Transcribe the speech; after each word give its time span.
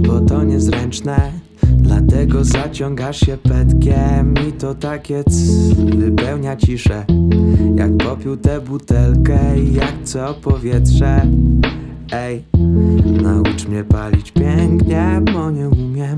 bo 0.00 0.20
to 0.20 0.44
niezręczne. 0.44 1.32
Dlatego 1.62 2.44
zaciągasz 2.44 3.20
się 3.20 3.36
petkiem 3.36 4.34
i 4.48 4.52
to 4.52 4.74
takie 4.74 5.24
c 5.24 5.34
Wypełnia 5.96 6.56
ciszę. 6.56 7.04
Jak 7.76 7.96
popił 7.96 8.36
tę 8.36 8.60
butelkę 8.60 9.58
i 9.60 9.74
jak 9.74 9.94
co 10.04 10.34
powietrze 10.34 11.26
Ej, 12.12 12.44
naucz 13.22 13.66
mnie 13.68 13.84
palić 13.84 14.32
pięknie, 14.32 15.20
bo 15.32 15.50
nie 15.50 15.68
umiem. 15.68 16.16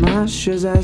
Masz 0.00 0.32
się 0.32 0.58
za 0.58 0.74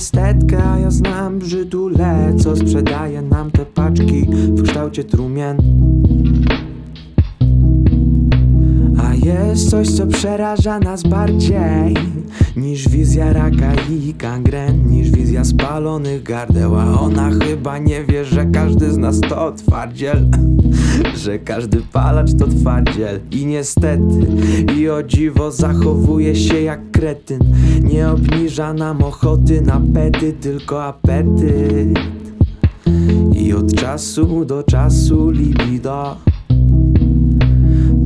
a 0.65 0.79
ja 0.79 0.91
znam 0.91 1.39
brzydule 1.39 2.35
Co 2.39 2.57
sprzedaje 2.57 3.23
nam 3.23 3.51
te 3.51 3.67
paczki 3.67 4.27
w 4.31 4.63
kształcie 4.63 5.05
trumien 5.05 5.57
jest 9.35 9.71
coś, 9.71 9.89
co 9.91 10.07
przeraża 10.07 10.79
nas 10.79 11.03
bardziej 11.03 11.95
Niż 12.57 12.89
wizja 12.89 13.33
raka 13.33 13.73
i 13.91 14.15
gangren 14.15 14.91
Niż 14.91 15.11
wizja 15.11 15.45
spalonych 15.45 16.23
gardeł 16.23 16.77
A 16.77 17.01
ona 17.01 17.31
chyba 17.31 17.79
nie 17.79 18.05
wie, 18.05 18.25
że 18.25 18.47
każdy 18.47 18.93
z 18.93 18.97
nas 18.97 19.21
to 19.21 19.53
twardziel 19.53 20.27
Że 21.25 21.39
każdy 21.39 21.81
palacz 21.93 22.35
to 22.39 22.47
twardziel. 22.47 23.21
I 23.31 23.47
niestety, 23.47 24.27
i 24.77 24.89
o 24.89 25.03
dziwo 25.03 25.51
zachowuje 25.51 26.37
się 26.37 26.61
jak 26.61 26.91
kretyn. 26.91 27.41
Nie 27.83 28.09
obniża 28.09 28.73
nam 28.73 29.05
ochoty 29.05 29.61
na 29.61 29.81
pety, 29.95 30.33
tylko 30.33 30.85
apetyt. 30.85 31.99
I 33.33 33.53
od 33.53 33.75
czasu 33.75 34.45
do 34.45 34.63
czasu 34.63 35.31
libido 35.31 36.17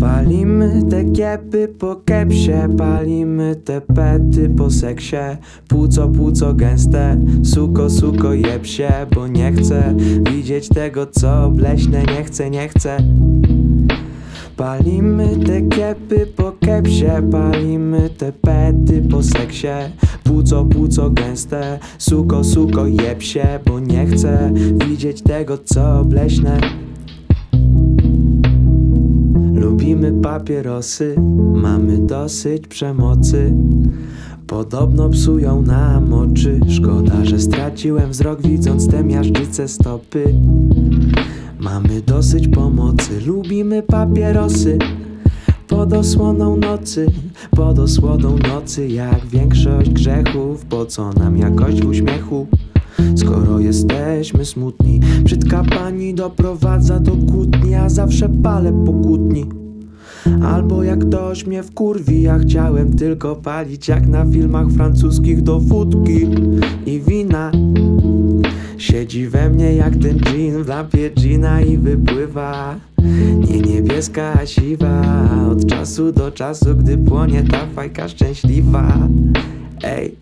Palimy 0.01 0.83
te 0.91 1.05
kiepy 1.05 1.69
po 1.69 1.97
kepsie 1.97 2.69
Palimy 2.79 3.57
te 3.57 3.81
pety 3.81 4.49
po 4.49 4.71
seksie. 4.71 5.37
Płuco, 5.69 6.09
płuco 6.09 6.55
gęste 6.55 7.17
Suko, 7.43 7.91
suko 7.91 8.35
jeb 8.35 8.67
się 8.67 8.91
Bo 9.15 9.29
nie 9.29 9.53
chcę 9.53 9.95
widzieć 10.31 10.69
tego 10.69 11.07
co 11.07 11.51
bleśne 11.51 12.03
Nie 12.03 12.25
chcę, 12.25 12.51
nie 12.51 12.69
chcę. 12.69 12.97
Palimy 14.57 15.37
te 15.47 15.63
kiepy 15.63 16.27
po 16.37 16.53
kepsie 16.53 17.31
Palimy 17.33 18.11
te 18.11 18.33
pety 18.33 19.03
po 19.11 19.23
seksie. 19.23 19.93
Płuco, 20.25 20.65
płuco 20.65 21.11
gęste 21.11 21.79
Suko, 21.99 22.45
suko 22.45 22.87
jeb 22.87 23.23
się 23.23 23.59
Bo 23.67 23.81
nie 23.81 24.07
chcę 24.07 24.53
widzieć 24.89 25.23
tego 25.23 25.59
co 25.59 26.05
bleśne 26.05 26.61
papierosy, 30.31 31.15
mamy 31.55 31.99
dosyć 31.99 32.67
przemocy. 32.67 33.53
Podobno 34.47 35.09
psują 35.09 35.63
nam 35.63 36.13
oczy. 36.13 36.61
Szkoda, 36.69 37.25
że 37.25 37.41
straciłem 37.41 38.11
wzrok, 38.11 38.43
widząc 38.43 38.89
te 38.89 39.05
miażdżyce 39.05 39.69
stopy. 39.69 40.35
Mamy 41.61 42.01
dosyć 42.07 42.49
pomocy, 42.49 43.21
lubimy 43.27 43.83
papierosy. 43.83 44.79
Pod 45.69 45.93
osłoną 45.93 46.57
nocy, 46.57 47.07
pod 47.51 47.79
osłoną 47.79 48.37
nocy, 48.49 48.89
jak 48.89 49.27
większość 49.27 49.91
grzechów, 49.91 50.65
po 50.65 50.87
co 50.87 51.13
nam 51.13 51.37
jakość 51.37 51.83
w 51.83 51.89
uśmiechu? 51.89 52.47
Skoro 53.17 53.59
jesteśmy 53.59 54.45
smutni, 54.45 55.01
brzydka 55.25 55.65
pani 55.65 56.15
doprowadza 56.15 57.01
do 57.01 57.13
kłótni, 57.13 57.75
a 57.75 57.89
zawsze 57.89 58.29
palę 58.29 58.83
po 58.87 58.93
kłótni. 58.93 59.61
Albo 60.43 60.83
jak 60.83 61.09
ktoś 61.09 61.47
mnie 61.47 61.63
wkurwi, 61.63 62.23
ja 62.23 62.39
chciałem 62.39 62.97
tylko 62.97 63.37
palić 63.37 63.89
jak 63.89 64.09
na 64.09 64.27
filmach 64.27 64.69
francuskich 64.71 65.43
do 65.43 65.61
wódki. 65.61 66.29
I 66.87 67.01
wina. 67.01 67.53
Siedzi 68.79 69.29
we 69.29 69.51
mnie 69.51 69.75
jak 69.75 69.97
ten 69.97 70.19
dżin 70.19 70.63
w 70.65 70.69
lampie 70.69 71.11
gina 71.11 71.61
i 71.61 71.79
wypływa. 71.79 72.77
Nie 73.49 73.61
niebieska, 73.61 74.33
a 74.43 74.47
siwa. 74.47 75.03
Od 75.51 75.67
czasu 75.67 76.13
do 76.13 76.31
czasu, 76.31 76.77
gdy 76.77 76.99
płonie 76.99 77.43
ta 77.43 77.67
fajka 77.75 78.09
szczęśliwa. 78.09 79.09
Ej 79.83 80.17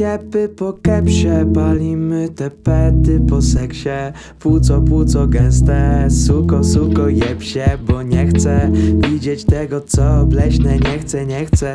kiepy 0.00 0.48
po 0.48 0.72
kepsie. 0.72 1.52
Palimy 1.54 2.28
te 2.28 2.50
pety 2.50 3.20
po 3.28 3.42
seksie. 3.42 4.12
Płuco, 4.38 4.80
płuco 4.80 5.26
gęste. 5.26 6.08
Suko, 6.10 6.64
suko 6.64 7.08
jeb 7.08 7.42
się 7.42 7.78
Bo 7.86 8.02
nie 8.02 8.26
chcę 8.26 8.70
widzieć 9.10 9.44
tego 9.44 9.80
co 9.80 10.26
bleśne. 10.26 10.78
Nie 10.78 10.98
chcę, 10.98 11.26
nie 11.26 11.46
chcę. 11.46 11.74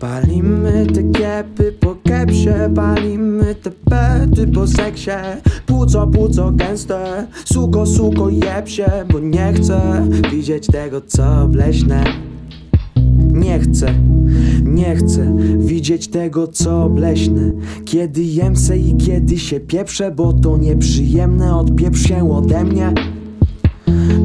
Palimy 0.00 0.86
te 0.86 1.02
kiepy 1.02 1.72
po 1.72 1.96
kepsie. 2.04 2.74
Palimy 2.74 3.54
te 3.54 3.70
pety 3.70 4.46
po 4.46 4.66
seksie. 4.66 5.10
Płuco, 5.66 6.06
płuco 6.06 6.52
gęste. 6.52 7.26
Suko, 7.44 7.86
suko 7.86 8.30
jeb 8.30 8.68
się 8.68 8.90
Bo 9.12 9.20
nie 9.20 9.52
chcę 9.52 10.08
widzieć 10.30 10.66
tego 10.66 11.00
co 11.00 11.48
bleśne 11.48 12.04
nie 13.56 13.62
chcę, 13.62 13.94
nie 14.64 14.96
chcę 14.96 15.36
widzieć 15.58 16.08
tego 16.08 16.48
co 16.48 16.88
bleśne. 16.88 17.52
Kiedy 17.84 18.22
jem 18.22 18.56
se 18.56 18.78
i 18.78 18.96
kiedy 18.96 19.38
się 19.38 19.60
pieprzę 19.60 20.10
Bo 20.10 20.32
to 20.32 20.56
nieprzyjemne, 20.56 21.56
odpieprz 21.56 22.08
się 22.08 22.30
ode 22.30 22.64
mnie. 22.64 22.94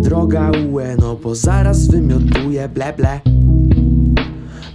Droga 0.04 0.52
UE, 0.52 0.96
no 1.00 1.16
bo 1.24 1.36
zaraz 1.36 1.88
wymiotuję 1.88 2.70
ble 2.70 2.94
ble 2.98 3.22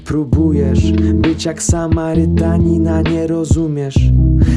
Próbujesz 0.06 0.92
być 1.14 1.44
jak 1.44 1.62
Samarytanina, 1.62 3.02
nie 3.02 3.26
rozumiesz? 3.26 4.12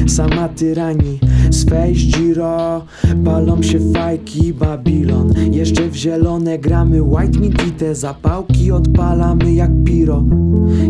Sama 0.06 0.48
tyrani, 0.48 1.18
swej 1.50 1.94
Giro 1.94 2.84
Palą 3.24 3.62
się 3.62 3.78
fajki 3.92 4.54
Babilon. 4.54 5.32
Jeszcze 5.52 5.88
w 5.88 5.94
zielone 5.94 6.58
gramy 6.58 7.02
white 7.02 7.40
meat 7.40 7.68
i 7.68 7.70
te 7.70 7.94
zapałki 7.94 8.72
odpalamy 8.72 9.54
jak 9.54 9.70
piro. 9.84 10.24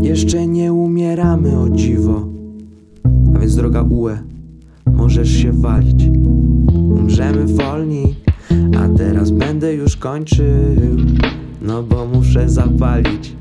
Jeszcze 0.02 0.46
nie 0.46 0.72
umieramy 0.72 1.58
o 1.58 1.68
dziwo. 1.68 2.26
A 3.36 3.38
więc 3.38 3.56
droga 3.56 3.82
UE, 3.82 4.18
możesz 4.92 5.30
się 5.30 5.52
walić. 5.52 6.08
Umrzemy 6.74 7.46
wolni, 7.46 8.14
a 8.78 8.98
teraz 8.98 9.30
będę 9.30 9.74
już 9.74 9.96
kończył 9.96 10.46
No 11.62 11.82
bo 11.82 12.06
muszę 12.06 12.48
zapalić 12.48 13.39